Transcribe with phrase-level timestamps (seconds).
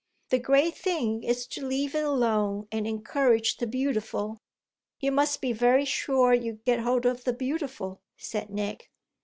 [0.29, 4.39] The great thing is to leave it alone and encourage the beautiful."
[4.99, 8.89] "You must be very sure you get hold of the beautiful," said Nick.